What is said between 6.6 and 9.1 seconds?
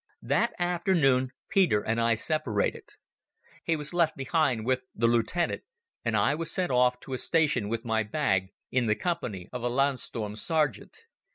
off to the station with my bag in the